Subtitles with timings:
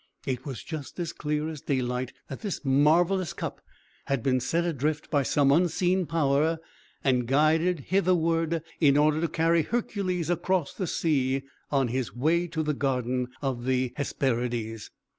[0.25, 3.61] It was just as clear as daylight that this marvellous cup
[4.05, 6.57] had been set adrift by some unseen power,
[7.03, 12.63] and guided hitherward, in order to carry Hercules across the sea, on his way to
[12.63, 14.89] the garden of the Hesperides.